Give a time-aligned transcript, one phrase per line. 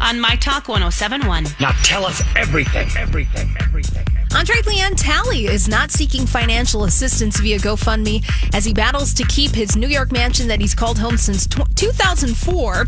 [0.00, 1.46] on My Talk 1071.
[1.60, 4.04] Now tell us everything, everything, everything.
[4.34, 8.22] Andre Leon Talley is not seeking financial assistance via GoFundMe
[8.54, 11.62] as he battles to keep his New York mansion that he's called home since tw
[11.74, 12.86] 2004.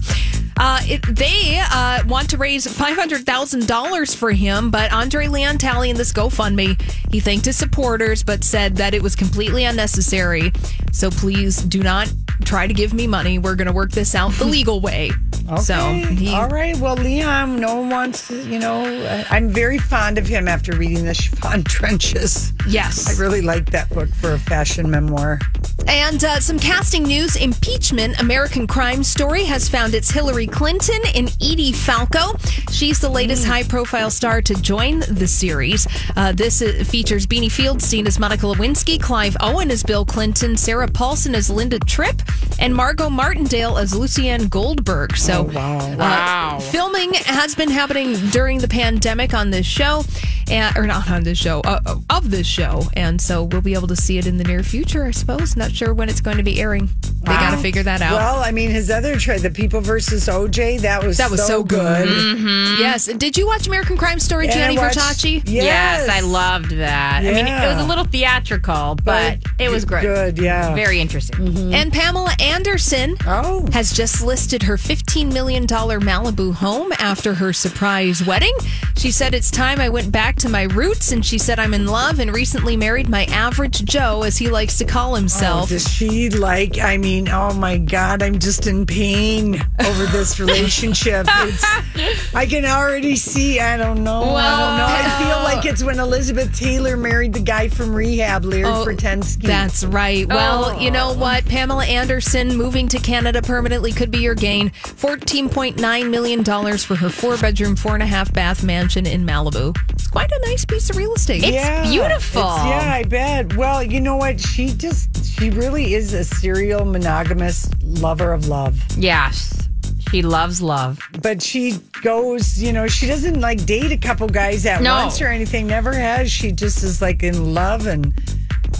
[0.60, 5.96] Uh, it, they uh, want to raise $500,000 for him, but Andre Leon Talley in
[5.96, 6.80] this GoFundMe,
[7.12, 10.52] he thanked his supporters, but said that it was completely unnecessary.
[10.92, 12.12] So please do not
[12.44, 13.38] try to give me money.
[13.38, 15.12] We're going to work this out the legal way.
[15.50, 15.62] Okay.
[15.62, 16.76] So he, all right.
[16.76, 21.04] Well, Leon, no one wants, you know, uh, I'm very fond of him after reading
[21.04, 22.52] the Chiffon Trenches.
[22.66, 23.08] yes.
[23.08, 25.38] I really like that book for a fashion memoir.
[25.86, 31.28] And uh, some casting news impeachment American Crime Story has found its Hillary Clinton in
[31.40, 32.36] Edie Falco.
[32.70, 35.86] She's the latest high profile star to join the series.
[36.14, 40.88] Uh, this uh, features Beanie Feldstein as Monica Lewinsky, Clive Owen as Bill Clinton, Sarah
[40.88, 42.20] Paulson as Linda Tripp,
[42.58, 45.16] and Margot Martindale as Lucianne Goldberg.
[45.16, 45.96] So, wow.
[45.96, 46.58] wow.
[46.60, 50.04] filming has been happening during the pandemic on this show,
[50.50, 52.82] and, or not on this show, uh, of this show.
[52.94, 55.56] And so we'll be able to see it in the near future, I suppose.
[55.56, 56.88] Not sure when it's going to be airing.
[57.20, 58.12] They got to figure that out.
[58.12, 61.62] Well, I mean, his other trade, The People versus OJ, that was That was so
[61.64, 62.08] good.
[62.08, 62.80] Mm-hmm.
[62.80, 63.06] Yes.
[63.06, 65.42] Did you watch American Crime Story, Yeah, I Gianni watched- Versace?
[65.44, 65.64] Yes.
[65.64, 67.18] Yes, I loved that.
[67.24, 70.02] I mean, it was a little theatrical, but, it was great.
[70.02, 70.74] Good, yeah.
[70.74, 71.38] Very interesting.
[71.38, 71.74] Mm-hmm.
[71.74, 73.66] And Pamela Anderson Oh.
[73.72, 78.54] has just listed her $15 million Malibu home after her surprise wedding.
[78.96, 81.12] She said, It's time I went back to my roots.
[81.12, 84.78] And she said, I'm in love and recently married my average Joe, as he likes
[84.78, 85.68] to call Oh, himself.
[85.68, 86.78] does she like?
[86.78, 91.26] I mean, oh my God, I'm just in pain over this relationship.
[91.28, 93.60] It's, I can already see.
[93.60, 94.22] I don't know.
[94.22, 94.86] I don't know.
[94.88, 99.42] I feel like it's when Elizabeth Taylor married the guy from Rehab, Larry Oh, Fortensky.
[99.42, 100.26] That's right.
[100.28, 100.80] Well, oh.
[100.80, 101.44] you know what?
[101.46, 104.70] Pamela Anderson moving to Canada permanently could be your gain.
[104.70, 106.44] $14.9 million
[106.78, 109.76] for her four bedroom, four and a half bath mansion in Malibu.
[109.90, 111.42] It's quite a nice piece of real estate.
[111.44, 112.42] It's beautiful.
[112.42, 113.56] It's- yeah, I bet.
[113.56, 114.40] Well, you know what?
[114.40, 118.80] She just, she really is a serial monogamous lover of love.
[118.96, 119.68] Yes.
[120.10, 120.98] She loves love.
[121.22, 124.96] But she goes, you know, she doesn't like date a couple guys at No.
[124.96, 125.66] once or anything.
[125.66, 126.30] Never has.
[126.32, 128.12] She just is like in love and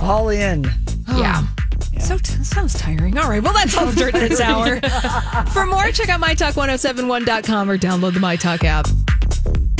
[0.03, 0.65] all in.
[1.09, 1.43] Yeah.
[2.01, 3.17] So t- sounds tiring.
[3.19, 3.43] All right.
[3.43, 4.79] Well, that's all the dirt this hour.
[5.53, 8.87] For more, check out mytalk1071.com or download the MyTalk app.